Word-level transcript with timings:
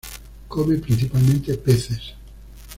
Come 0.49 0.79
principalmente 0.79 1.55
peces. 1.59 2.15